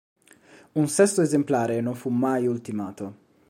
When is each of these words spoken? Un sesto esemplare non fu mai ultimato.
Un 0.71 0.87
sesto 0.87 1.21
esemplare 1.21 1.79
non 1.79 1.93
fu 1.93 2.09
mai 2.09 2.47
ultimato. 2.47 3.15